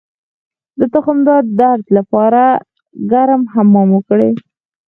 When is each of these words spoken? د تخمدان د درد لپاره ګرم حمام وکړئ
د 0.79 0.81
تخمدان 0.93 1.43
د 1.45 1.49
درد 1.59 1.85
لپاره 1.97 2.43
ګرم 3.11 3.41
حمام 3.53 3.89
وکړئ 3.93 4.31